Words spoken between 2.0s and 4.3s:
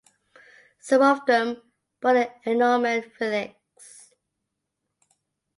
bore the agnomen "Felix".